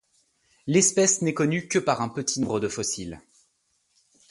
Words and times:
L'espèce 0.65 1.21
n'est 1.21 1.35
connue 1.35 1.67
que 1.67 1.77
par 1.77 2.01
un 2.01 2.09
petit 2.09 2.39
nombre 2.41 2.59
de 2.59 2.67
fossiles. 2.67 3.21